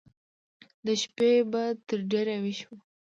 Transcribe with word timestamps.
د 0.85 0.87
شپې 1.01 1.31
به 1.51 1.63
تر 1.87 1.99
ډېره 2.11 2.35
ويښ 2.43 2.59
و. 2.69 2.69